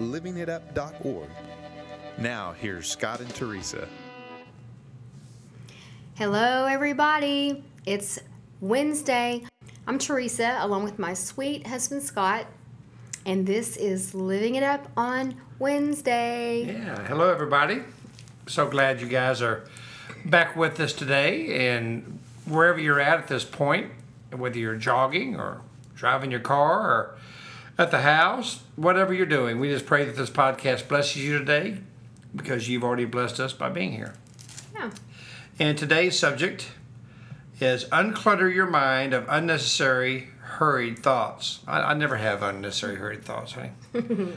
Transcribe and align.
livingitup.org. 0.00 1.28
Now, 2.18 2.52
here's 2.52 2.88
Scott 2.88 3.20
and 3.20 3.32
Teresa. 3.34 3.86
Hello, 6.14 6.66
everybody. 6.66 7.62
It's 7.86 8.18
Wednesday. 8.60 9.44
I'm 9.86 9.98
Teresa, 9.98 10.58
along 10.60 10.84
with 10.84 10.98
my 10.98 11.14
sweet 11.14 11.66
husband 11.66 12.02
Scott, 12.02 12.46
and 13.24 13.46
this 13.46 13.76
is 13.76 14.14
Living 14.14 14.54
It 14.54 14.62
Up 14.62 14.90
on 14.96 15.34
Wednesday. 15.58 16.64
Yeah, 16.64 17.06
hello 17.06 17.30
everybody. 17.30 17.82
So 18.46 18.68
glad 18.68 19.00
you 19.00 19.08
guys 19.08 19.40
are 19.42 19.64
back 20.24 20.56
with 20.56 20.78
us 20.78 20.92
today, 20.92 21.74
and 21.74 22.20
wherever 22.46 22.78
you're 22.78 23.00
at 23.00 23.18
at 23.18 23.28
this 23.28 23.44
point, 23.44 23.90
whether 24.34 24.58
you're 24.58 24.76
jogging 24.76 25.36
or 25.36 25.62
driving 25.94 26.30
your 26.30 26.40
car 26.40 26.90
or 26.90 27.18
at 27.80 27.90
the 27.90 28.02
house, 28.02 28.62
whatever 28.76 29.14
you're 29.14 29.24
doing, 29.24 29.58
we 29.58 29.70
just 29.70 29.86
pray 29.86 30.04
that 30.04 30.14
this 30.14 30.28
podcast 30.28 30.86
blesses 30.86 31.24
you 31.24 31.38
today 31.38 31.78
because 32.36 32.68
you've 32.68 32.84
already 32.84 33.06
blessed 33.06 33.40
us 33.40 33.54
by 33.54 33.70
being 33.70 33.92
here. 33.92 34.12
Yeah. 34.74 34.90
And 35.58 35.78
today's 35.78 36.18
subject 36.18 36.72
is 37.58 37.86
unclutter 37.86 38.54
your 38.54 38.66
mind 38.66 39.14
of 39.14 39.24
unnecessary 39.30 40.28
hurried 40.40 40.98
thoughts. 40.98 41.60
I, 41.66 41.80
I 41.80 41.94
never 41.94 42.16
have 42.16 42.42
unnecessary 42.42 42.96
hurried 42.96 43.24
thoughts, 43.24 43.52
honey. 43.52 43.72
well, 43.94 44.36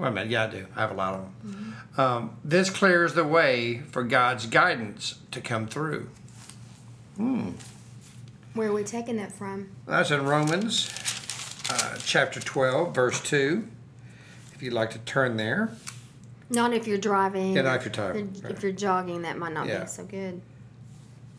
I 0.00 0.10
mean, 0.10 0.30
yeah, 0.30 0.44
I 0.44 0.50
do. 0.50 0.66
I 0.76 0.80
have 0.80 0.92
a 0.92 0.94
lot 0.94 1.14
of 1.14 1.20
them. 1.42 1.76
Um, 1.96 2.36
this 2.44 2.70
clears 2.70 3.14
the 3.14 3.24
way 3.24 3.80
for 3.90 4.04
God's 4.04 4.46
guidance 4.46 5.18
to 5.32 5.40
come 5.40 5.66
through. 5.66 6.10
Hmm. 7.16 7.50
Where 8.54 8.68
are 8.68 8.72
we 8.72 8.84
taking 8.84 9.16
that 9.16 9.32
from? 9.32 9.70
That's 9.84 10.12
in 10.12 10.24
Romans 10.24 11.13
uh, 11.70 11.96
chapter 12.04 12.40
12, 12.40 12.94
verse 12.94 13.20
2. 13.20 13.66
If 14.54 14.62
you'd 14.62 14.72
like 14.72 14.90
to 14.90 14.98
turn 14.98 15.36
there. 15.36 15.70
Not 16.50 16.72
if 16.72 16.86
you're 16.86 16.98
driving. 16.98 17.54
Yeah, 17.56 17.62
not 17.62 17.84
if 17.84 17.96
you're 17.96 18.26
If, 18.50 18.62
you're 18.62 18.72
jogging, 18.72 19.22
that 19.22 19.38
might 19.38 19.52
not 19.52 19.66
Yeah. 19.66 19.80
be 19.80 19.86
so 19.86 20.04
good. 20.04 20.40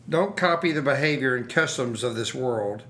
Don't 0.08 0.36
copy 0.36 0.72
the 0.72 0.82
behavior 0.82 1.34
and 1.34 1.48
customs 1.48 2.04
of 2.04 2.14
this 2.14 2.34
world, 2.34 2.84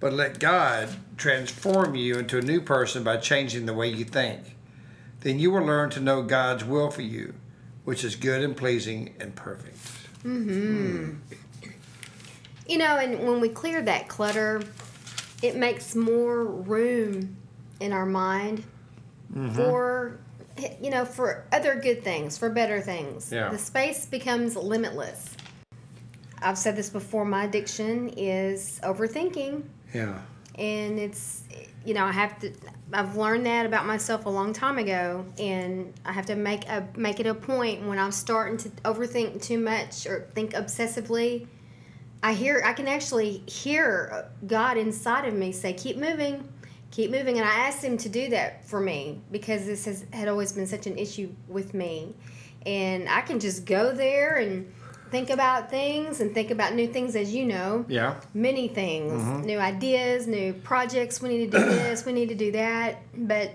but 0.00 0.12
let 0.12 0.38
God 0.38 0.88
transform 1.16 1.94
you 1.94 2.18
into 2.18 2.38
a 2.38 2.42
new 2.42 2.60
person 2.60 3.02
by 3.04 3.18
changing 3.18 3.66
the 3.66 3.74
way 3.74 3.88
you 3.88 4.04
think. 4.04 4.56
Then 5.20 5.38
you 5.38 5.50
will 5.50 5.64
learn 5.64 5.90
to 5.90 6.00
know 6.00 6.22
God's 6.22 6.64
will 6.64 6.90
for 6.90 7.02
you, 7.02 7.34
which 7.84 8.04
is 8.04 8.16
good 8.16 8.42
and 8.42 8.56
pleasing 8.56 9.14
and 9.20 9.34
perfect. 9.34 9.76
Mm-hmm. 10.24 11.14
You 12.66 12.78
know, 12.78 12.96
and 12.96 13.26
when 13.26 13.40
we 13.40 13.48
clear 13.48 13.82
that 13.82 14.08
clutter, 14.08 14.62
it 15.42 15.56
makes 15.56 15.94
more 15.94 16.44
room 16.44 17.36
in 17.80 17.92
our 17.92 18.06
mind 18.06 18.64
Mm-hmm. 19.34 19.54
for, 19.54 20.18
you 20.82 20.90
know, 20.90 21.06
for 21.06 21.46
other 21.52 21.74
good 21.76 22.04
things, 22.04 22.36
for 22.36 22.50
better 22.50 22.82
things. 22.82 23.32
Yeah. 23.32 23.48
The 23.48 23.56
space 23.56 24.04
becomes 24.04 24.56
limitless. 24.56 25.34
I've 26.42 26.58
said 26.58 26.76
this 26.76 26.90
before 26.90 27.24
my 27.24 27.44
addiction 27.44 28.10
is 28.10 28.78
overthinking. 28.82 29.62
Yeah. 29.94 30.18
and 30.56 30.98
it's 30.98 31.44
you 31.86 31.94
know 31.94 32.04
i 32.04 32.12
have 32.12 32.38
to 32.40 32.52
i've 32.92 33.16
learned 33.16 33.46
that 33.46 33.64
about 33.64 33.86
myself 33.86 34.26
a 34.26 34.28
long 34.28 34.52
time 34.52 34.76
ago 34.78 35.24
and 35.38 35.92
i 36.04 36.12
have 36.12 36.26
to 36.26 36.34
make 36.36 36.66
a 36.68 36.86
make 36.96 37.20
it 37.20 37.26
a 37.26 37.34
point 37.34 37.82
when 37.86 37.98
i'm 37.98 38.12
starting 38.12 38.56
to 38.58 38.68
overthink 38.84 39.42
too 39.42 39.58
much 39.58 40.06
or 40.06 40.28
think 40.34 40.52
obsessively 40.52 41.46
i 42.22 42.32
hear 42.32 42.62
i 42.64 42.72
can 42.72 42.88
actually 42.88 43.38
hear 43.46 44.10
uh, 44.12 44.46
god 44.46 44.76
inside 44.76 45.26
of 45.26 45.34
me 45.34 45.52
say 45.52 45.72
keep 45.72 45.96
moving 45.96 46.46
keep 46.92 47.10
moving 47.10 47.38
and 47.38 47.48
i 47.48 47.54
asked 47.66 47.82
him 47.82 47.96
to 47.96 48.08
do 48.08 48.28
that 48.28 48.64
for 48.64 48.80
me 48.80 49.20
because 49.32 49.66
this 49.66 49.86
has 49.86 50.04
had 50.12 50.28
always 50.28 50.52
been 50.52 50.66
such 50.66 50.86
an 50.86 50.96
issue 50.96 51.28
with 51.48 51.74
me. 51.74 52.14
And 52.64 53.08
i 53.08 53.22
can 53.22 53.40
just 53.40 53.64
go 53.64 53.92
there 53.92 54.36
and 54.36 54.72
think 55.10 55.28
about 55.30 55.68
things 55.68 56.20
and 56.20 56.32
think 56.32 56.50
about 56.50 56.74
new 56.74 56.86
things 56.86 57.16
as 57.16 57.34
you 57.34 57.44
know. 57.44 57.84
Yeah. 57.88 58.20
many 58.34 58.68
things. 58.68 59.12
Mm-hmm. 59.12 59.42
New 59.42 59.58
ideas 59.58 60.26
new 60.26 60.52
projects 60.52 61.20
we 61.20 61.30
need 61.30 61.50
to 61.50 61.58
do 61.58 61.64
this 61.64 62.04
we 62.04 62.12
need 62.12 62.28
to 62.28 62.36
do 62.36 62.52
that. 62.52 63.02
But 63.16 63.50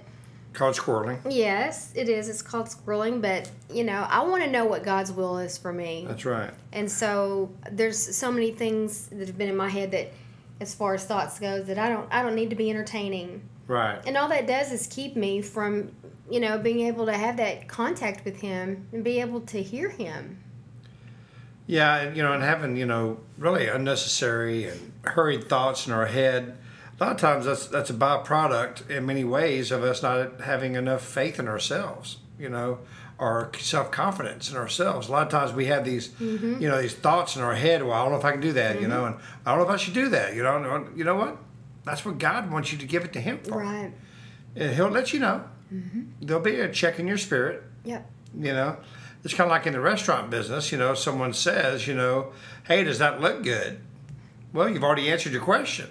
Called 0.58 0.76
squirreling. 0.76 1.20
yes 1.30 1.92
it 1.96 2.10
is 2.10 2.28
it's 2.30 2.42
called 2.42 2.66
squirreling 2.66 3.22
but 3.22 3.48
you 3.72 3.84
know 3.84 4.08
i 4.10 4.22
want 4.24 4.44
to 4.44 4.50
know 4.50 4.66
what 4.66 4.84
god's 4.84 5.12
will 5.12 5.38
is 5.38 5.56
for 5.56 5.72
me 5.72 6.06
That's 6.08 6.26
right. 6.26 6.50
and 6.74 6.92
so 6.92 7.52
there's 7.72 8.16
so 8.18 8.32
many 8.32 8.50
things 8.52 9.06
that 9.10 9.28
have 9.28 9.38
been 9.38 9.50
in 9.50 9.56
my 9.56 9.70
head 9.70 9.92
that 9.92 10.12
as 10.60 10.74
far 10.74 10.96
as 10.96 11.06
thoughts 11.06 11.38
goes 11.40 11.68
that 11.68 11.78
i 11.78 11.88
don't 11.88 12.12
i 12.12 12.24
don't 12.24 12.34
need 12.34 12.50
to 12.50 12.56
be 12.56 12.72
entertaining 12.72 13.42
Right. 13.68 14.02
and 14.08 14.18
all 14.18 14.30
that 14.30 14.48
does 14.48 14.72
is 14.72 14.88
keep 14.88 15.16
me 15.16 15.44
from 15.44 15.92
you 16.28 16.40
know 16.40 16.58
being 16.58 16.80
able 16.88 17.06
to 17.06 17.14
have 17.14 17.38
that 17.38 17.68
contact 17.68 18.26
with 18.26 18.42
him 18.42 18.88
and 18.92 19.04
be 19.04 19.22
able 19.22 19.42
to 19.42 19.62
hear 19.62 19.90
him 19.92 20.40
Yeah, 21.68 21.98
and, 21.98 22.18
you 22.18 22.24
know, 22.24 22.34
and 22.34 22.42
having 22.42 22.78
you 22.78 22.88
know 22.88 23.20
really 23.38 23.68
unnecessary 23.68 24.66
and 24.70 24.92
hurried 25.04 25.48
thoughts 25.50 25.86
in 25.86 25.94
our 25.94 26.08
head. 26.08 26.58
A 27.00 27.04
lot 27.04 27.12
of 27.14 27.18
times 27.20 27.46
that's 27.46 27.68
that's 27.68 27.90
a 27.90 27.94
byproduct 27.94 28.90
in 28.90 29.06
many 29.06 29.24
ways 29.24 29.72
of 29.72 29.84
us 29.84 30.02
not 30.02 30.42
having 30.42 30.76
enough 30.76 31.04
faith 31.04 31.40
in 31.40 31.48
ourselves. 31.48 32.18
You 32.40 32.50
know, 32.50 32.80
our 33.20 33.52
self 33.60 33.92
confidence 33.92 34.50
in 34.52 34.58
ourselves. 34.58 35.08
A 35.08 35.12
lot 35.12 35.24
of 35.24 35.30
times 35.32 35.54
we 35.54 35.66
have 35.68 35.86
these, 35.86 36.10
Mm-hmm. 36.10 36.62
you 36.62 36.68
know, 36.68 36.82
these 36.82 36.96
thoughts 36.96 37.36
in 37.36 37.42
our 37.44 37.56
head. 37.56 37.84
Well, 37.84 37.94
I 37.94 38.02
don't 38.04 38.12
know 38.14 38.18
if 38.20 38.26
I 38.26 38.32
can 38.32 38.42
do 38.42 38.54
that. 38.54 38.82
You 38.82 38.88
know, 38.88 39.06
and 39.06 39.16
I 39.46 39.52
don't 39.52 39.60
know 39.60 39.66
if 39.66 39.72
I 39.72 39.78
should 39.78 39.94
do 39.94 40.10
that. 40.10 40.36
You 40.36 40.44
know, 40.44 40.88
you 40.96 41.04
know 41.04 41.16
what? 41.16 41.38
That's 41.86 42.04
what 42.04 42.18
God 42.18 42.52
wants 42.52 42.72
you 42.72 42.78
to 42.80 42.86
give 42.86 43.04
it 43.06 43.14
to 43.14 43.22
Him 43.22 43.40
for, 43.40 43.60
right 43.60 43.94
and 44.56 44.76
He'll 44.76 44.90
let 44.90 45.14
you 45.14 45.20
know. 45.20 45.44
mm-hmm. 45.74 46.02
There'll 46.22 46.42
be 46.44 46.60
a 46.60 46.70
check 46.72 47.00
in 47.00 47.08
your 47.08 47.18
spirit 47.18 47.64
yep 47.86 48.10
you 48.38 48.52
know 48.52 48.76
it's 49.24 49.34
kind 49.34 49.48
of 49.48 49.52
like 49.52 49.66
in 49.66 49.72
the 49.74 49.80
restaurant 49.80 50.30
business 50.30 50.72
you 50.74 50.78
know 50.78 50.94
someone 50.94 51.32
says 51.34 51.88
you 51.88 51.94
know 51.96 52.34
hey 52.68 52.84
does 52.84 53.00
that 53.00 53.22
look 53.22 53.42
good 53.44 53.80
well 54.52 54.68
you've 54.68 54.84
already 54.84 55.10
answered 55.10 55.32
your 55.32 55.42
question 55.42 55.88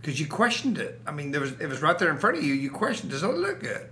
because 0.00 0.18
you 0.18 0.26
questioned 0.26 0.78
it. 0.78 1.00
I 1.06 1.12
mean 1.12 1.30
there 1.30 1.40
was 1.40 1.52
it 1.52 1.68
was 1.68 1.82
right 1.82 1.98
there 1.98 2.10
in 2.10 2.18
front 2.18 2.38
of 2.38 2.44
you. 2.44 2.54
You 2.54 2.70
questioned 2.70 3.10
does 3.10 3.22
it 3.22 3.28
look 3.28 3.60
good 3.60 3.88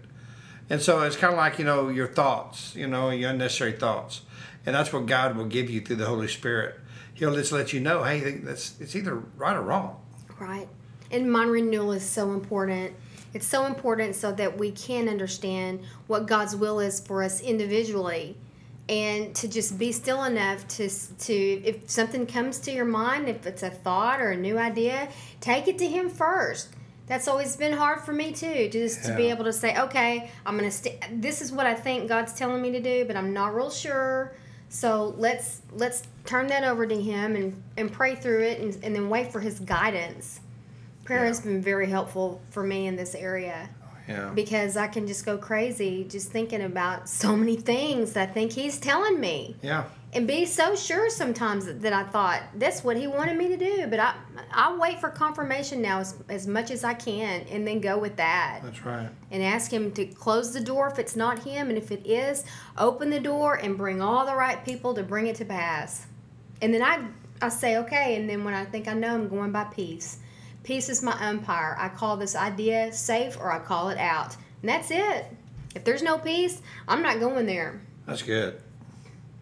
and 0.70 0.80
so 0.80 1.02
it's 1.02 1.16
kind 1.16 1.32
of 1.32 1.38
like 1.38 1.58
you 1.58 1.64
know 1.64 1.88
your 1.88 2.08
thoughts 2.08 2.74
you 2.74 2.86
know 2.86 3.10
your 3.10 3.30
unnecessary 3.30 3.72
thoughts. 3.72 4.22
And 4.66 4.74
that's 4.74 4.92
what 4.92 5.06
god 5.06 5.36
will 5.36 5.47
give 5.47 5.70
you 5.70 5.80
through 5.80 5.97
the 5.97 6.06
holy 6.06 6.28
spirit. 6.28 6.78
He'll 7.14 7.34
just 7.34 7.52
let 7.52 7.72
you 7.72 7.80
know 7.80 8.04
hey 8.04 8.38
that's 8.38 8.78
it's 8.80 8.94
either 8.94 9.16
right 9.36 9.56
or 9.56 9.62
wrong. 9.62 10.00
Right. 10.38 10.68
And 11.10 11.32
mind 11.32 11.50
renewal 11.50 11.92
is 11.92 12.08
so 12.08 12.32
important. 12.32 12.94
It's 13.34 13.47
so 13.47 13.66
important 13.66 14.14
so 14.14 14.32
that 14.32 14.56
we 14.58 14.70
can 14.70 15.08
understand 15.08 15.80
what 16.06 16.26
God's 16.26 16.56
will 16.56 16.80
is 16.80 17.00
for 17.00 17.22
us 17.22 17.41
individually 17.41 18.36
and 18.88 19.34
to 19.34 19.49
just 19.49 19.78
be 19.78 19.93
still 19.93 20.25
enough 20.25 20.66
to 20.69 20.88
to 20.88 21.34
if 21.34 21.91
something 21.91 22.26
comes 22.26 22.59
to 22.60 22.72
your 22.72 22.84
mind, 22.84 23.28
if 23.28 23.47
it's 23.47 23.62
a 23.62 23.71
thought 23.71 24.21
or 24.21 24.31
a 24.31 24.37
new 24.37 24.59
idea, 24.59 25.09
take 25.41 25.69
it 25.69 25.78
to 25.78 25.87
him 25.87 26.09
first. 26.09 26.71
That's 27.06 27.27
always 27.27 27.56
been 27.56 27.72
hard 27.72 28.00
for 28.03 28.12
me 28.12 28.32
too, 28.32 28.69
just 28.71 29.04
to 29.04 29.16
be 29.16 29.31
able 29.31 29.44
to 29.44 29.53
say, 29.53 29.78
"Okay, 29.78 30.31
I'm 30.44 30.59
going 30.59 30.71
to 30.71 30.77
st- 30.77 31.22
this 31.22 31.41
is 31.41 31.51
what 31.51 31.65
I 31.65 31.74
think 31.74 32.07
God's 32.07 32.34
telling 32.34 32.60
me 32.60 32.71
to 32.72 32.80
do, 32.80 33.04
but 33.07 33.16
I'm 33.16 33.33
not 33.33 33.54
real 33.54 33.71
sure." 33.71 34.34
So 34.68 35.15
let's 35.16 35.62
let's 35.72 36.03
turn 36.27 36.48
that 36.48 36.65
over 36.65 36.86
to 36.86 37.01
him 37.01 37.34
and, 37.34 37.62
and 37.78 37.91
pray 37.91 38.15
through 38.15 38.42
it 38.42 38.60
and, 38.60 38.74
and 38.84 38.95
then 38.95 39.09
wait 39.09 39.33
for 39.33 39.41
his 39.41 39.59
guidance. 39.60 40.41
Prayer 41.04 41.24
has 41.24 41.41
been 41.41 41.62
very 41.62 41.89
helpful 41.89 42.42
for 42.51 42.62
me 42.62 42.86
in 42.86 42.95
this 42.95 43.15
area 43.15 43.71
yeah 44.09 44.31
because 44.34 44.77
I 44.77 44.89
can 44.89 45.07
just 45.07 45.25
go 45.25 45.39
crazy 45.39 46.05
just 46.09 46.31
thinking 46.31 46.63
about 46.63 47.09
so 47.09 47.37
many 47.37 47.57
things 47.57 48.16
I 48.16 48.27
think 48.27 48.53
he's 48.53 48.78
telling 48.78 49.21
me 49.21 49.57
yeah 49.63 49.84
and 50.15 50.27
be 50.27 50.47
so 50.47 50.75
sure 50.75 51.10
sometimes 51.10 51.66
that 51.66 51.93
I 51.93 52.03
thought 52.03 52.43
that's 52.55 52.83
what 52.83 52.97
he 52.97 53.07
wanted 53.07 53.37
me 53.37 53.49
to 53.49 53.57
do. 53.57 53.87
But 53.89 54.01
I 54.01 54.15
I 54.51 54.77
wait 54.77 55.01
for 55.01 55.10
confirmation 55.10 55.83
now 55.83 55.99
as, 56.01 56.15
as 56.28 56.47
much 56.47 56.71
as 56.71 56.83
I 56.83 56.95
can 56.95 57.43
and 57.51 57.66
then 57.66 57.81
go 57.81 57.99
with 57.99 58.16
that 58.16 58.60
that's 58.63 58.84
right 58.84 59.10
and 59.31 59.43
ask 59.43 59.71
him 59.71 59.93
to 59.93 60.07
close 60.07 60.53
the 60.53 60.60
door 60.60 60.89
if 60.89 60.99
it's 60.99 61.16
not 61.16 61.41
him, 61.41 61.69
and 61.69 61.77
if 61.77 61.91
it 61.91 62.07
is, 62.07 62.45
open 62.78 63.10
the 63.10 63.21
door 63.21 63.55
and 63.57 63.77
bring 63.77 64.01
all 64.01 64.25
the 64.25 64.34
right 64.34 64.65
people 64.65 64.95
to 64.95 65.03
bring 65.03 65.27
it 65.27 65.37
to 65.37 65.45
pass. 65.45 66.07
And 66.63 66.72
then 66.72 66.83
I 66.83 67.07
I 67.43 67.51
say 67.51 67.77
okay, 67.78 68.16
and 68.16 68.28
then 68.28 68.45
when 68.45 68.55
I 68.55 68.65
think 68.65 68.89
I 68.89 68.95
know, 68.95 69.15
I'm 69.15 69.28
going 69.28 69.53
by 69.53 69.65
peace. 69.65 70.19
Peace 70.63 70.89
is 70.89 71.03
my 71.03 71.13
umpire. 71.28 71.77
I 71.78 71.89
call 71.89 72.16
this 72.16 72.37
idea 72.37 72.93
safe 72.93 73.39
or 73.39 73.51
I 73.51 73.59
call 73.59 73.89
it 73.89 73.99
out, 73.99 74.37
and 74.63 74.69
that's 74.69 74.91
it. 74.91 75.27
If 75.75 75.84
there's 75.84 76.03
no 76.03 76.19
peace, 76.19 76.60
I'm 76.87 77.03
not 77.03 77.21
going 77.21 77.47
there. 77.47 77.81
That's 78.07 78.22
good. 78.22 78.60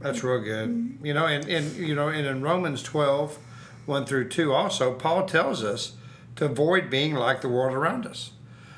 That's 0.01 0.23
real 0.23 0.41
good. 0.41 0.99
You 1.03 1.15
know, 1.15 1.27
and, 1.27 1.49
and 1.49 1.77
you 1.77 1.95
know, 1.95 2.09
and 2.09 2.27
in 2.27 2.43
Romans 2.43 2.83
12, 2.83 3.39
1 3.87 4.07
through 4.07 4.29
2 4.29 4.53
also, 4.53 4.93
Paul 4.93 5.27
tells 5.27 5.65
us 5.65 5.97
to 6.37 6.45
avoid 6.45 6.91
being 6.91 7.15
like 7.15 7.41
the 7.41 7.49
world 7.49 7.75
around 7.75 8.07
us. 8.07 8.33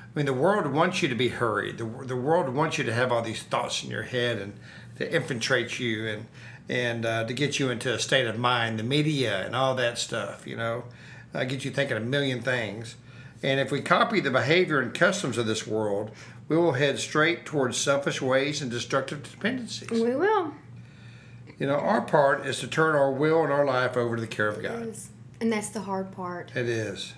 I 0.05 0.19
mean, 0.19 0.26
the 0.26 0.32
world 0.32 0.67
wants 0.73 1.02
you 1.02 1.08
to 1.08 1.14
be 1.14 1.29
hurried. 1.29 1.79
The, 1.79 1.85
the 1.85 2.17
world 2.17 2.49
wants 2.55 2.79
you 2.79 2.85
to 2.85 2.94
have 2.94 3.12
all 3.12 3.23
these 3.23 3.43
thoughts 3.43 3.82
in 3.82 3.90
your 3.90 4.05
head 4.05 4.38
and 4.38 4.55
to 4.96 5.14
infiltrate 5.14 5.79
you 5.79 6.06
and 6.06 6.26
and 6.70 7.06
uh, 7.06 7.25
to 7.25 7.32
get 7.32 7.58
you 7.58 7.70
into 7.70 7.94
a 7.94 7.99
state 7.99 8.26
of 8.26 8.38
mind. 8.38 8.79
The 8.79 8.82
media 8.82 9.44
and 9.44 9.56
all 9.56 9.75
that 9.76 9.96
stuff, 9.96 10.46
you 10.46 10.55
know, 10.55 10.85
uh, 11.34 11.44
get 11.44 11.64
you 11.64 11.70
thinking 11.70 11.96
a 11.96 12.00
million 12.00 12.40
things. 12.40 12.96
And 13.42 13.60
if 13.60 13.70
we 13.70 13.80
copy 13.80 14.20
the 14.20 14.30
behavior 14.30 14.80
and 14.80 14.92
customs 14.92 15.38
of 15.38 15.46
this 15.46 15.66
world, 15.66 16.10
we 16.48 16.56
will 16.56 16.72
head 16.72 16.98
straight 16.98 17.44
towards 17.44 17.76
selfish 17.76 18.20
ways 18.20 18.62
and 18.62 18.70
destructive 18.70 19.22
dependencies. 19.22 19.90
We 19.90 20.16
will. 20.16 20.54
You 21.58 21.66
know, 21.66 21.76
our 21.76 22.00
part 22.00 22.46
is 22.46 22.60
to 22.60 22.69
turn 22.69 22.94
our 22.94 23.12
will 23.12 23.42
and 23.42 23.52
our 23.52 23.64
life 23.64 23.96
over 23.96 24.16
to 24.16 24.20
the 24.20 24.28
care 24.28 24.48
of 24.48 24.62
God. 24.62 24.94
And 25.40 25.52
that's 25.52 25.70
the 25.70 25.82
hard 25.82 26.12
part. 26.12 26.52
It 26.54 26.69
is. 26.69 27.14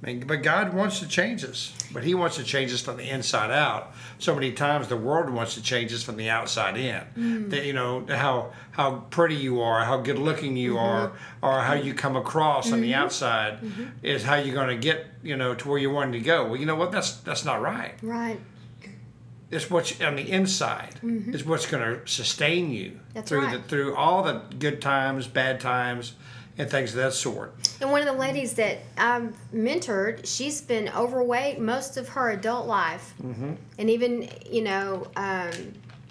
But 0.00 0.42
God 0.44 0.74
wants 0.74 1.00
to 1.00 1.08
change 1.08 1.42
us, 1.44 1.72
but 1.92 2.04
He 2.04 2.14
wants 2.14 2.36
to 2.36 2.44
change 2.44 2.72
us 2.72 2.80
from 2.80 2.98
the 2.98 3.08
inside 3.10 3.50
out. 3.50 3.92
So 4.20 4.32
many 4.32 4.52
times 4.52 4.86
the 4.86 4.96
world 4.96 5.28
wants 5.28 5.54
to 5.54 5.62
change 5.62 5.92
us 5.92 6.04
from 6.04 6.16
the 6.16 6.30
outside 6.30 6.76
in. 6.76 7.02
Mm. 7.16 7.50
That 7.50 7.66
you 7.66 7.72
know 7.72 8.06
how 8.08 8.52
how 8.70 9.06
pretty 9.10 9.34
you 9.34 9.60
are, 9.60 9.84
how 9.84 9.96
good 9.98 10.18
looking 10.18 10.56
you 10.56 10.74
Mm-hmm. 10.74 10.78
are, 10.78 11.12
or 11.42 11.60
how 11.62 11.74
you 11.74 11.94
come 11.94 12.14
across 12.14 12.70
on 12.72 12.80
the 12.80 12.94
outside 12.94 13.58
is 14.02 14.22
how 14.22 14.36
you're 14.36 14.54
going 14.54 14.68
to 14.68 14.76
get 14.80 15.06
you 15.22 15.36
know 15.36 15.54
to 15.56 15.68
where 15.68 15.78
you 15.78 15.90
wanted 15.90 16.12
to 16.12 16.20
go. 16.20 16.44
Well, 16.46 16.56
you 16.56 16.66
know 16.66 16.76
what? 16.76 16.92
That's 16.92 17.16
that's 17.18 17.44
not 17.44 17.60
right. 17.60 17.94
Right. 18.00 18.38
It's 19.50 19.70
what's 19.70 19.98
on 20.02 20.16
the 20.16 20.30
inside 20.30 21.00
is 21.02 21.42
what's 21.44 21.66
going 21.66 21.82
to 21.82 22.06
sustain 22.06 22.70
you 22.70 22.90
Mm-hmm. 22.90 22.98
That's 23.14 23.28
through 23.30 23.46
right. 23.46 23.62
the 23.62 23.68
through 23.68 23.96
all 23.96 24.22
the 24.22 24.42
good 24.58 24.80
times, 24.80 25.26
bad 25.26 25.58
times, 25.58 26.12
and 26.58 26.68
things 26.68 26.90
of 26.90 26.96
that 26.96 27.12
sort. 27.14 27.54
And 27.80 27.90
one 27.90 28.00
of 28.00 28.06
the 28.06 28.20
ladies 28.20 28.54
that 28.54 28.78
I've 28.96 29.32
mentored, 29.54 30.26
she's 30.26 30.60
been 30.60 30.88
overweight 30.90 31.60
most 31.60 31.96
of 31.96 32.08
her 32.10 32.30
adult 32.30 32.66
life. 32.66 33.14
Mm-hmm. 33.22 33.52
And 33.78 33.90
even, 33.90 34.28
you 34.50 34.62
know, 34.62 35.06
um, 35.16 35.52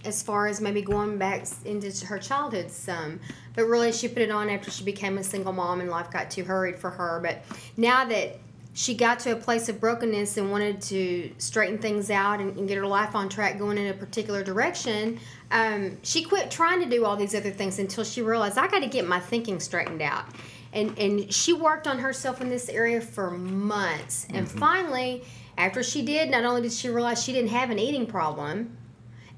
as 0.06 0.24
far 0.24 0.48
as 0.48 0.62
maybe 0.62 0.82
going 0.82 1.18
back 1.18 1.46
into 1.66 2.06
her 2.06 2.18
childhood 2.18 2.72
some. 2.72 3.20
But 3.56 3.66
really, 3.66 3.92
she 3.92 4.08
put 4.08 4.20
it 4.20 4.32
on 4.32 4.50
after 4.50 4.72
she 4.72 4.84
became 4.84 5.18
a 5.18 5.24
single 5.24 5.52
mom 5.52 5.82
and 5.82 5.90
life 5.90 6.10
got 6.12 6.32
too 6.32 6.44
hurried 6.44 6.78
for 6.78 6.90
her. 6.92 7.20
But 7.22 7.44
now 7.76 8.06
that 8.06 8.40
she 8.78 8.94
got 8.94 9.18
to 9.18 9.32
a 9.32 9.36
place 9.36 9.70
of 9.70 9.80
brokenness 9.80 10.38
and 10.38 10.52
wanted 10.52 10.80
to 10.80 11.32
straighten 11.40 11.80
things 11.80 12.12
out 12.12 12.40
and, 12.40 12.56
and 12.60 12.68
get 12.68 12.78
her 12.78 12.86
life 12.86 13.16
on 13.16 13.28
track 13.28 13.58
going 13.58 13.76
in 13.76 13.88
a 13.88 13.94
particular 13.94 14.44
direction, 14.44 15.20
um, 15.50 15.98
she 16.04 16.22
quit 16.22 16.52
trying 16.52 16.80
to 16.80 16.86
do 16.88 17.04
all 17.04 17.16
these 17.16 17.34
other 17.34 17.50
things 17.50 17.80
until 17.80 18.04
she 18.04 18.22
realized 18.22 18.56
I 18.56 18.68
got 18.68 18.84
to 18.84 18.88
get 18.88 19.08
my 19.08 19.20
thinking 19.20 19.60
straightened 19.60 20.04
out. 20.04 20.26
And, 20.74 20.96
and 21.00 21.34
she 21.34 21.54
worked 21.54 21.88
on 21.88 21.98
herself 21.98 22.40
in 22.40 22.50
this 22.50 22.70
area 22.70 23.02
for 23.02 23.32
months. 23.32 24.28
And 24.32 24.48
finally, 24.48 25.24
after 25.58 25.82
she 25.82 26.04
did, 26.04 26.30
not 26.30 26.46
only 26.46 26.62
did 26.62 26.72
she 26.72 26.90
realize 26.90 27.24
she 27.24 27.34
didn't 27.34 27.50
have 27.50 27.72
an 27.72 27.80
eating 27.80 28.06
problem, 28.06 28.78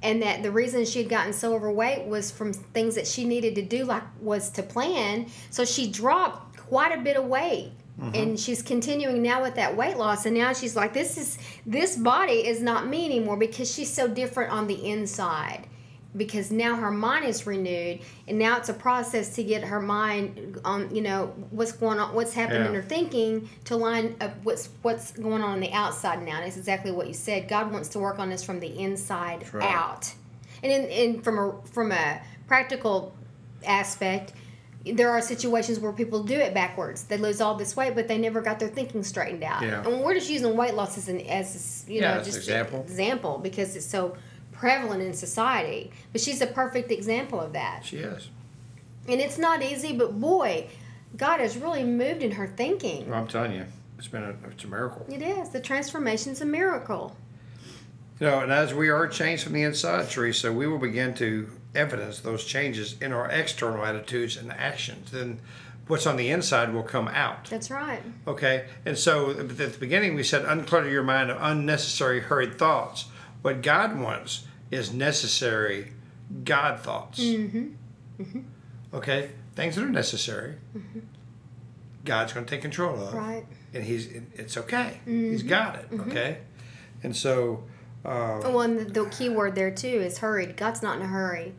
and 0.04 0.22
that 0.22 0.44
the 0.44 0.52
reason 0.52 0.84
she 0.84 1.00
had 1.00 1.08
gotten 1.08 1.32
so 1.32 1.56
overweight 1.56 2.06
was 2.06 2.30
from 2.30 2.52
things 2.52 2.94
that 2.96 3.08
she 3.08 3.24
needed 3.24 3.56
to 3.56 3.62
do 3.62 3.86
like 3.86 4.04
was 4.22 4.50
to 4.50 4.64
plan 4.64 5.28
so 5.50 5.66
she 5.66 5.92
dropped 5.92 6.58
quite 6.58 6.98
a 6.98 7.02
bit 7.02 7.18
of 7.18 7.26
weight 7.26 7.74
and 8.02 8.14
mm-hmm. 8.14 8.36
she's 8.36 8.62
continuing 8.62 9.22
now 9.22 9.42
with 9.42 9.56
that 9.56 9.76
weight 9.76 9.98
loss 9.98 10.26
and 10.26 10.36
now 10.36 10.54
she's 10.54 10.76
like 10.76 10.94
this 10.94 11.18
is 11.18 11.38
this 11.66 11.96
body 11.96 12.48
is 12.48 12.62
not 12.62 12.88
me 12.88 13.06
anymore 13.06 13.38
because 13.38 13.72
she's 13.74 13.92
so 13.92 14.08
different 14.08 14.52
on 14.52 14.68
the 14.68 14.86
inside 14.86 15.68
because 16.16 16.52
now 16.52 16.76
her 16.76 16.90
mind 16.90 17.26
is 17.26 17.46
renewed 17.46 18.00
and 18.28 18.40
now 18.40 18.58
it's 18.58 18.70
a 18.70 18.74
process 18.74 19.36
to 19.36 19.44
get 19.44 19.64
her 19.64 19.80
mind 19.80 20.60
on 20.66 20.94
you 20.94 21.02
know 21.02 21.28
what's 21.52 21.72
going 21.72 22.00
on 22.00 22.16
what's 22.16 22.34
happening 22.34 22.66
in 22.66 22.74
her 22.74 22.82
thinking 22.82 23.48
to 23.64 23.76
line 23.76 24.16
up 24.20 24.34
what's 24.44 24.70
what's 24.82 25.12
going 25.12 25.44
on 25.44 25.52
on 25.52 25.60
the 25.60 25.72
outside 25.72 26.24
now. 26.24 26.38
And 26.38 26.48
it's 26.48 26.58
exactly 26.58 26.92
what 26.92 27.08
you 27.08 27.14
said. 27.14 27.48
God 27.48 27.72
wants 27.72 27.90
to 27.90 28.00
work 28.00 28.18
on 28.18 28.32
us 28.32 28.44
from 28.44 28.60
the 28.60 28.80
inside 28.80 29.52
right. 29.54 29.64
out. 29.64 30.14
And 30.64 30.72
in, 30.72 30.86
in 30.86 31.22
from 31.22 31.38
a 31.38 31.62
from 31.68 31.92
a 31.92 32.22
practical 32.48 33.16
aspect 33.66 34.34
there 34.86 35.10
are 35.12 35.22
situations 35.22 35.78
where 35.80 35.92
people 35.92 36.24
do 36.24 36.36
it 36.36 36.54
backwards 36.54 37.04
they 37.04 37.18
lose 37.18 37.42
all 37.42 37.56
this 37.56 37.76
weight 37.76 37.94
but 37.96 38.08
they 38.08 38.18
never 38.18 38.42
got 38.42 38.60
their 38.60 38.70
thinking 38.70 39.04
straightened 39.04 39.44
out 39.44 39.62
Yeah. 39.62 39.86
and 39.86 40.02
we're 40.02 40.14
just 40.14 40.30
using 40.30 40.56
weight 40.56 40.74
loss 40.74 40.98
as 40.98 41.10
an 41.10 41.20
as 41.22 41.84
you 41.88 42.00
know 42.02 42.24
just 42.24 42.38
example. 42.38 42.82
example 42.82 43.38
because 43.40 43.76
it's 43.76 43.86
so 43.86 44.16
prevalent 44.54 45.02
in 45.02 45.14
society 45.14 45.92
but 46.14 46.22
she's 46.22 46.42
a 46.42 46.48
perfect 46.48 46.92
example 46.92 47.40
of 47.42 47.54
that 47.54 47.86
She 47.86 47.98
is. 47.98 48.30
and 49.08 49.20
it's 49.20 49.38
not 49.38 49.62
easy 49.62 49.92
but 49.94 50.20
boy 50.20 50.68
god 51.18 51.40
has 51.42 51.58
really 51.58 51.84
moved 51.84 52.24
in 52.24 52.32
her 52.32 52.48
thinking 52.48 53.10
Well, 53.10 53.20
I'm 53.20 53.28
telling 53.28 53.54
you, 53.54 53.66
it's 53.98 54.08
been 54.08 54.24
a 54.24 54.34
it's 54.50 54.64
a 54.64 54.68
miracle. 54.68 55.06
it 55.10 55.22
is 55.22 55.50
the 55.50 55.60
transformation's 55.60 56.40
a 56.42 56.46
miracle 56.46 57.16
You 58.20 58.28
know, 58.28 58.40
and 58.42 58.52
as 58.52 58.74
we 58.74 58.90
are 58.90 59.08
changed 59.08 59.44
from 59.44 59.54
the 59.54 59.64
inside, 59.64 60.10
Teresa, 60.10 60.52
we 60.52 60.68
will 60.68 60.78
begin 60.80 61.14
to 61.16 61.50
evidence 61.80 62.20
those 62.20 62.44
changes 62.44 62.96
in 63.02 63.14
our 63.14 63.30
external 63.32 63.86
attitudes 63.86 64.38
and 64.38 64.52
actions. 64.52 65.12
Then 65.12 65.40
what's 65.88 66.06
on 66.06 66.18
the 66.18 66.30
inside 66.30 66.72
will 66.72 66.84
come 66.84 67.08
out. 67.08 67.46
that's 67.50 67.72
right 67.72 68.02
Okay? 68.28 68.68
And 68.86 68.98
so 68.98 69.32
at 69.32 69.58
the 69.58 69.76
beginning, 69.80 70.14
we 70.16 70.24
said, 70.24 70.44
unclutter 70.46 70.92
your 70.92 71.04
mind 71.04 71.32
of 71.32 71.38
unnecessary, 71.42 72.20
hurried 72.22 72.60
thoughts. 72.60 73.06
What 73.42 73.62
God 73.64 74.00
wants 74.00 74.46
is 74.70 74.94
necessary 74.94 75.94
God 76.44 76.80
thoughts. 76.80 77.20
Mm-hmm. 77.20 78.40
Okay? 78.94 79.32
Things 79.56 79.76
that 79.76 79.84
are 79.84 79.90
necessary, 79.90 80.56
God's 82.06 82.34
going 82.34 82.46
to 82.46 82.50
take 82.50 82.62
control 82.62 83.02
of. 83.02 83.14
right 83.14 83.46
And 83.74 83.84
he's 83.84 84.08
it's 84.36 84.58
okay. 84.58 85.00
He's 85.06 85.44
got 85.44 85.76
it. 85.76 85.88
Okay? 85.92 86.38
And 87.02 87.16
so, 87.16 87.64
uh, 88.06 88.40
the, 88.78 88.86
the 88.86 89.06
key 89.10 89.30
word 89.30 89.56
there 89.56 89.72
too 89.72 89.88
is 89.88 90.20
hurried 90.20 90.56
god's 90.56 90.82
not 90.82 90.96
in 90.98 91.02
a 91.02 91.08
hurry 91.08 91.54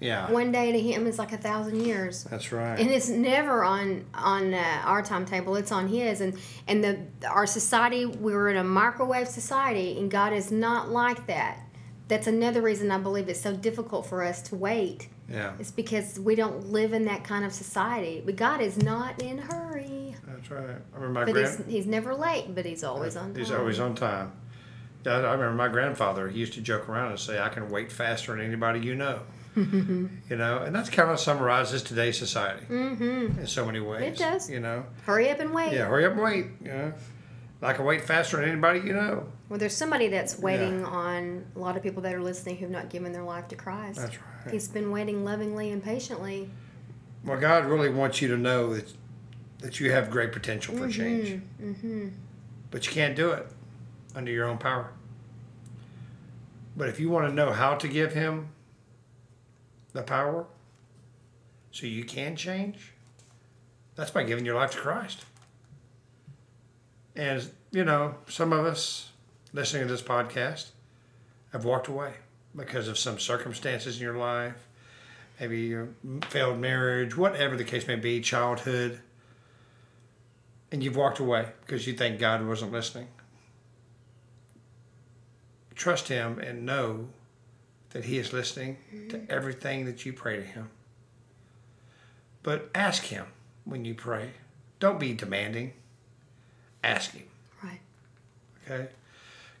yeah. 0.00 0.30
one 0.30 0.50
day 0.50 0.72
to 0.72 0.80
him 0.80 1.06
is 1.06 1.18
like 1.18 1.32
a 1.32 1.36
thousand 1.36 1.84
years 1.84 2.24
That's 2.24 2.50
right. 2.52 2.78
and 2.78 2.90
it's 2.90 3.08
never 3.08 3.62
on 3.62 4.06
on 4.14 4.54
uh, 4.54 4.82
our 4.84 5.02
timetable 5.02 5.56
it's 5.56 5.70
on 5.72 5.88
his 5.88 6.20
and 6.20 6.38
and 6.66 6.82
the 6.82 6.98
our 7.28 7.46
society 7.46 8.06
we're 8.06 8.48
in 8.48 8.56
a 8.56 8.64
microwave 8.64 9.28
society 9.28 9.98
and 9.98 10.10
god 10.10 10.32
is 10.32 10.50
not 10.50 10.90
like 10.90 11.26
that 11.26 11.60
that's 12.08 12.26
another 12.26 12.62
reason 12.62 12.90
i 12.90 12.98
believe 12.98 13.28
it's 13.28 13.40
so 13.40 13.54
difficult 13.54 14.06
for 14.06 14.22
us 14.24 14.42
to 14.42 14.56
wait 14.56 15.08
yeah. 15.28 15.52
it's 15.60 15.70
because 15.70 16.18
we 16.18 16.34
don't 16.34 16.66
live 16.72 16.92
in 16.92 17.04
that 17.04 17.22
kind 17.22 17.44
of 17.44 17.52
society 17.52 18.22
but 18.24 18.36
god 18.36 18.60
is 18.60 18.82
not 18.82 19.20
in 19.22 19.38
a 19.38 19.42
hurry 19.42 20.14
That's 20.26 20.50
right. 20.50 20.76
I 20.92 20.96
remember 20.96 21.20
my 21.20 21.24
but 21.26 21.34
grand. 21.34 21.56
he's, 21.64 21.66
he's 21.66 21.86
never 21.86 22.14
late 22.14 22.54
but 22.54 22.64
he's 22.64 22.82
always 22.82 23.16
on 23.16 23.32
time 23.32 23.36
He's 23.36 23.52
always 23.52 23.78
on 23.78 23.94
time. 23.94 24.32
I 25.06 25.10
remember 25.16 25.52
my 25.52 25.68
grandfather. 25.68 26.28
He 26.28 26.38
used 26.38 26.52
to 26.54 26.60
joke 26.60 26.86
around 26.86 27.10
and 27.12 27.18
say, 27.18 27.40
"I 27.40 27.48
can 27.48 27.70
wait 27.70 27.90
faster 27.90 28.36
than 28.36 28.44
anybody 28.44 28.80
you 28.80 28.94
know." 28.94 29.20
you 29.56 30.10
know, 30.30 30.58
and 30.58 30.74
that's 30.74 30.90
kind 30.90 31.10
of 31.10 31.18
summarizes 31.18 31.82
today's 31.82 32.18
society 32.18 32.64
mm-hmm 32.66 33.40
in 33.40 33.46
so 33.46 33.66
many 33.66 33.80
ways. 33.80 34.02
It 34.02 34.16
does. 34.16 34.50
You 34.50 34.60
know, 34.60 34.84
hurry 35.04 35.30
up 35.30 35.40
and 35.40 35.52
wait 35.52 35.72
yeah, 35.72 35.86
hurry 35.86 36.04
up 36.04 36.12
and 36.12 36.22
wait. 36.22 36.46
You 36.62 36.68
know, 36.68 36.92
I 37.62 37.72
can 37.72 37.84
wait 37.84 38.04
faster 38.04 38.36
than 38.36 38.48
anybody 38.48 38.80
you 38.80 38.92
know. 38.92 39.26
well 39.48 39.58
there's 39.58 39.76
somebody 39.76 40.08
that's 40.08 40.38
waiting 40.38 40.84
on 40.84 41.44
a 41.54 41.58
lot 41.58 41.76
of 41.76 41.82
people 41.82 42.02
that 42.02 42.14
are 42.14 42.22
listening 42.22 42.56
who've 42.56 42.70
not 42.70 42.88
given 42.88 43.12
their 43.12 43.22
life 43.22 43.48
to 43.48 43.56
christ 43.56 44.00
That's 44.00 44.16
right. 44.16 44.52
he's 44.52 44.68
been 44.68 44.90
waiting 44.90 45.24
lovingly 45.24 45.70
and 45.70 45.82
patiently 45.82 46.48
Well, 47.24 47.38
God 47.38 47.66
really 47.66 47.90
wants 47.90 48.22
you 48.22 48.28
to 48.28 48.38
know 48.38 48.74
that 48.74 48.92
that 49.60 49.78
you 49.78 49.92
have 49.92 50.10
great 50.10 50.32
potential 50.32 50.74
for 50.74 50.88
change, 50.88 51.42
mm-hmm. 51.62 52.08
but 52.70 52.86
you 52.86 52.92
can't 52.92 53.14
do 53.14 53.30
it 53.32 53.46
under 54.14 54.30
your 54.30 54.48
own 54.48 54.56
power. 54.58 54.90
But 56.76 56.88
if 56.88 56.98
you 56.98 57.10
want 57.10 57.28
to 57.28 57.34
know 57.34 57.52
how 57.52 57.74
to 57.74 57.88
give 57.88 58.14
Him 58.14 58.48
the 59.92 60.02
power 60.02 60.46
so 61.72 61.86
you 61.86 62.04
can 62.04 62.36
change, 62.36 62.92
that's 63.94 64.10
by 64.10 64.22
giving 64.22 64.44
your 64.44 64.54
life 64.54 64.72
to 64.72 64.78
Christ. 64.78 65.24
And, 67.14 67.48
you 67.70 67.84
know, 67.84 68.14
some 68.28 68.52
of 68.52 68.64
us 68.64 69.10
listening 69.52 69.86
to 69.86 69.92
this 69.92 70.02
podcast 70.02 70.70
have 71.52 71.64
walked 71.64 71.88
away 71.88 72.14
because 72.54 72.88
of 72.88 72.98
some 72.98 73.18
circumstances 73.18 73.96
in 73.96 74.02
your 74.02 74.16
life, 74.16 74.66
maybe 75.38 75.60
your 75.60 75.88
failed 76.28 76.58
marriage, 76.58 77.16
whatever 77.16 77.56
the 77.56 77.64
case 77.64 77.86
may 77.86 77.96
be, 77.96 78.20
childhood, 78.20 79.00
and 80.72 80.82
you've 80.82 80.96
walked 80.96 81.18
away 81.18 81.48
because 81.66 81.86
you 81.86 81.92
think 81.92 82.18
God 82.18 82.46
wasn't 82.46 82.72
listening. 82.72 83.08
Trust 85.74 86.08
Him 86.08 86.38
and 86.38 86.64
know 86.64 87.08
that 87.90 88.04
He 88.04 88.18
is 88.18 88.32
listening 88.32 88.78
to 89.08 89.16
mm-hmm. 89.16 89.26
everything 89.28 89.84
that 89.86 90.04
you 90.06 90.12
pray 90.12 90.36
to 90.36 90.42
Him. 90.42 90.70
But 92.42 92.70
ask 92.74 93.04
Him 93.04 93.26
when 93.64 93.84
you 93.84 93.94
pray. 93.94 94.32
Don't 94.78 95.00
be 95.00 95.12
demanding. 95.12 95.72
Ask 96.82 97.12
Him, 97.12 97.26
right 97.62 97.80
okay? 98.70 98.88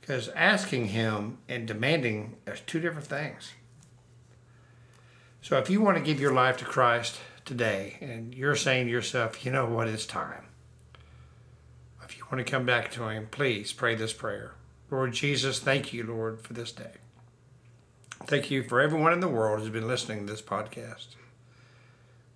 Because 0.00 0.28
asking 0.30 0.88
Him 0.88 1.38
and 1.48 1.66
demanding 1.66 2.36
are 2.46 2.56
two 2.56 2.80
different 2.80 3.06
things. 3.06 3.52
So 5.42 5.58
if 5.58 5.70
you 5.70 5.80
want 5.80 5.96
to 5.96 6.02
give 6.02 6.20
your 6.20 6.32
life 6.32 6.58
to 6.58 6.64
Christ 6.64 7.18
today 7.44 7.96
and 8.00 8.34
you're 8.34 8.56
saying 8.56 8.86
to 8.86 8.92
yourself, 8.92 9.44
you 9.44 9.52
know 9.52 9.66
what, 9.66 9.88
it's 9.88 10.06
time. 10.06 10.46
If 12.04 12.18
you 12.18 12.24
want 12.30 12.44
to 12.44 12.50
come 12.50 12.66
back 12.66 12.90
to 12.92 13.08
Him, 13.08 13.28
please 13.30 13.72
pray 13.72 13.94
this 13.94 14.12
prayer. 14.12 14.54
Lord 14.90 15.12
Jesus, 15.12 15.60
thank 15.60 15.92
you, 15.92 16.04
Lord, 16.04 16.40
for 16.40 16.52
this 16.52 16.72
day. 16.72 16.94
Thank 18.24 18.50
you 18.50 18.62
for 18.62 18.80
everyone 18.80 19.14
in 19.14 19.20
the 19.20 19.28
world 19.28 19.60
who's 19.60 19.70
been 19.70 19.88
listening 19.88 20.26
to 20.26 20.32
this 20.32 20.42
podcast. 20.42 21.16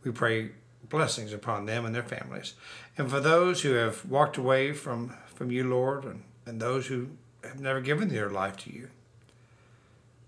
We 0.02 0.12
pray 0.12 0.50
blessings 0.88 1.32
upon 1.32 1.66
them 1.66 1.84
and 1.84 1.94
their 1.94 2.02
families. 2.02 2.54
And 2.96 3.10
for 3.10 3.20
those 3.20 3.62
who 3.62 3.74
have 3.74 4.04
walked 4.06 4.38
away 4.38 4.72
from, 4.72 5.14
from 5.26 5.50
you, 5.50 5.68
Lord, 5.68 6.04
and, 6.04 6.24
and 6.46 6.58
those 6.58 6.86
who 6.86 7.10
have 7.44 7.60
never 7.60 7.80
given 7.80 8.08
their 8.08 8.30
life 8.30 8.56
to 8.64 8.72
you, 8.72 8.88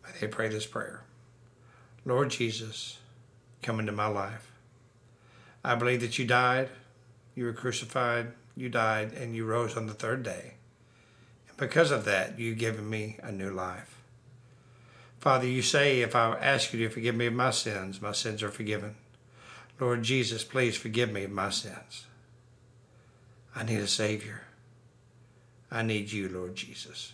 may 0.04 0.10
they 0.20 0.28
pray 0.28 0.48
this 0.48 0.66
prayer. 0.66 1.02
Lord 2.04 2.30
Jesus, 2.30 2.98
come 3.62 3.80
into 3.80 3.92
my 3.92 4.06
life. 4.06 4.52
I 5.64 5.74
believe 5.74 6.02
that 6.02 6.18
you 6.18 6.26
died, 6.26 6.68
you 7.34 7.44
were 7.44 7.52
crucified, 7.52 8.28
you 8.56 8.68
died, 8.68 9.14
and 9.14 9.34
you 9.34 9.46
rose 9.46 9.76
on 9.76 9.86
the 9.86 9.94
third 9.94 10.22
day. 10.22 10.54
And 11.48 11.56
because 11.56 11.90
of 11.90 12.04
that, 12.04 12.38
you've 12.38 12.58
given 12.58 12.88
me 12.88 13.16
a 13.22 13.32
new 13.32 13.50
life. 13.50 13.95
Father, 15.20 15.46
you 15.46 15.62
say 15.62 16.00
if 16.00 16.14
I 16.14 16.36
ask 16.36 16.72
you 16.72 16.78
to 16.80 16.92
forgive 16.92 17.14
me 17.14 17.26
of 17.26 17.34
my 17.34 17.50
sins, 17.50 18.00
my 18.00 18.12
sins 18.12 18.42
are 18.42 18.50
forgiven. 18.50 18.94
Lord 19.80 20.02
Jesus, 20.02 20.44
please 20.44 20.76
forgive 20.76 21.10
me 21.10 21.24
of 21.24 21.30
my 21.30 21.50
sins. 21.50 22.06
I 23.54 23.62
need 23.62 23.80
a 23.80 23.86
Savior. 23.86 24.42
I 25.70 25.82
need 25.82 26.12
you, 26.12 26.28
Lord 26.28 26.54
Jesus. 26.54 27.12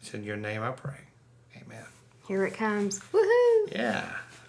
It's 0.00 0.14
in 0.14 0.24
your 0.24 0.36
name 0.36 0.62
I 0.62 0.70
pray. 0.70 1.00
Amen. 1.56 1.84
Here 2.28 2.44
it 2.44 2.54
comes. 2.54 3.00
Woohoo! 3.12 3.72
Yeah. 3.72 4.04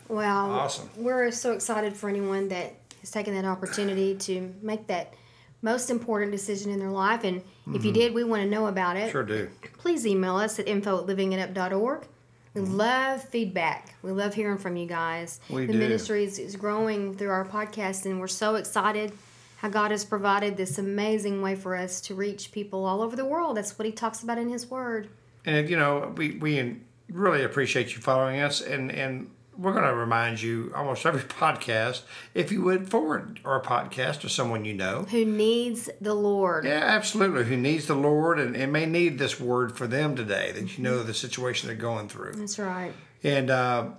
Well, 0.08 0.52
Awesome. 0.52 0.90
We're 0.98 1.32
so 1.32 1.54
excited 1.54 1.96
for 1.96 2.10
anyone 2.10 2.50
that 2.50 2.74
has 3.02 3.12
taken 3.12 3.34
that 3.36 3.46
opportunity 3.46 4.16
to 4.16 4.54
make 4.62 4.88
that 4.88 5.14
most 5.62 5.90
important 5.90 6.32
decision 6.32 6.72
in 6.72 6.80
their 6.80 6.92
life. 6.92 7.24
And 7.24 7.42
if 7.74 7.86
you 7.86 7.92
did, 7.92 8.14
we 8.14 8.24
want 8.24 8.44
to 8.44 8.50
know 8.50 8.68
about 8.68 8.98
it. 8.98 9.04
Mm-hmm. 9.04 9.12
Sure 9.12 9.24
do. 9.24 9.50
Please 9.78 10.06
email 10.06 10.36
us 10.36 10.60
at 10.60 10.68
info 10.68 11.00
at 11.00 11.08
livingitup.org. 11.08 12.06
We 12.54 12.62
mm-hmm. 12.62 12.76
love 12.76 13.24
feedback. 13.24 13.96
We 14.02 14.12
love 14.12 14.34
hearing 14.34 14.58
from 14.58 14.76
you 14.76 14.86
guys. 14.86 15.40
We 15.50 15.66
the 15.66 15.74
do. 15.74 15.80
ministry 15.80 16.24
is, 16.24 16.38
is 16.38 16.56
growing 16.56 17.16
through 17.16 17.30
our 17.30 17.46
podcast, 17.46 18.06
and 18.06 18.20
we're 18.20 18.28
so 18.28 18.56
excited 18.56 19.12
how 19.58 19.70
God 19.70 19.92
has 19.92 20.04
provided 20.04 20.58
this 20.58 20.78
amazing 20.78 21.42
way 21.42 21.56
for 21.56 21.76
us 21.76 22.02
to 22.02 22.16
reach 22.16 22.52
people 22.52 22.86
all 22.86 23.02
over 23.02 23.16
the 23.16 23.26
world. 23.26 23.58
That's 23.58 23.78
what 23.80 23.86
He 23.86 23.92
talks 23.92 24.22
about 24.22 24.38
in 24.38 24.50
His 24.50 24.70
Word. 24.70 25.10
And 25.46 25.70
you 25.70 25.78
know, 25.78 26.14
we 26.16 26.38
we 26.38 26.80
really 27.10 27.44
appreciate 27.44 27.96
you 27.96 28.02
following 28.02 28.42
us, 28.42 28.62
and 28.62 28.92
and 28.92 29.32
we're 29.58 29.74
going 29.74 29.86
to 29.86 29.94
remind 29.94 30.42
you 30.42 30.72
almost 30.76 31.06
every 31.06 31.22
podcast 31.22 32.02
if 32.34 32.52
you 32.52 32.62
would 32.64 32.90
forward 32.90 33.40
our 33.46 33.62
podcast 33.62 34.22
to 34.22 34.30
someone 34.30 34.66
you 34.66 34.74
know. 34.74 35.04
Who 35.04 35.26
needs 35.26 35.90
the 36.02 36.14
Lord? 36.14 36.66
Yeah, 36.66 36.84
absolutely. 36.84 37.46
Who 37.46 37.58
needs 37.58 37.88
the 37.88 37.96
Lord 37.96 38.40
and, 38.40 38.56
and 38.56 38.72
may 38.72 38.86
need 38.86 39.20
this 39.20 39.40
word 39.40 39.78
for 39.78 39.88
them 39.88 40.16
today 40.16 40.52
that 40.52 40.78
you 40.78 40.84
know 40.84 41.04
the 41.04 41.14
situation 41.14 41.68
they're 41.68 41.76
going 41.76 42.10
through. 42.10 42.34
That's 42.34 42.60
right. 42.60 42.94
And 43.24 43.50
uh, 43.50 43.90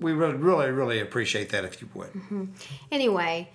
we 0.00 0.12
really, 0.12 0.34
really, 0.34 0.70
really 0.70 1.00
appreciate 1.00 1.50
that 1.50 1.64
if 1.64 1.80
you 1.80 1.88
would. 1.94 2.48
Anyway, 2.92 3.50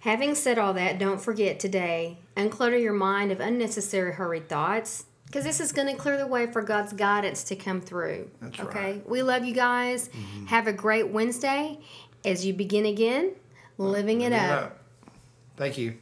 having 0.00 0.34
said 0.34 0.58
all 0.58 0.74
that, 0.74 0.98
don't 0.98 1.20
forget 1.20 1.60
today, 1.60 2.18
unclutter 2.36 2.80
your 2.80 2.92
mind 2.92 3.30
of 3.30 3.40
unnecessary 3.40 4.12
hurried 4.14 4.48
thoughts 4.48 5.06
because 5.34 5.44
this 5.44 5.58
is 5.58 5.72
going 5.72 5.88
to 5.88 6.00
clear 6.00 6.16
the 6.16 6.28
way 6.28 6.46
for 6.46 6.62
God's 6.62 6.92
guidance 6.92 7.42
to 7.42 7.56
come 7.56 7.80
through. 7.80 8.30
That's 8.40 8.60
okay? 8.60 8.78
right. 8.78 9.00
Mm-hmm. 9.00 9.10
We 9.10 9.22
love 9.24 9.44
you 9.44 9.52
guys. 9.52 10.08
Have 10.46 10.68
a 10.68 10.72
great 10.72 11.08
Wednesday 11.08 11.80
as 12.24 12.46
you 12.46 12.54
begin 12.54 12.86
again 12.86 13.32
living 13.76 14.20
it 14.20 14.32
up. 14.32 14.62
up. 14.62 14.78
Thank 15.56 15.76
you. 15.76 15.96